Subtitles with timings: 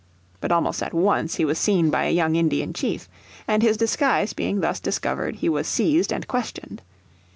[0.39, 3.07] But almost at once he was seen by a young Indian chief.
[3.47, 6.81] And his disguise being thus discovered he was seized and questioned.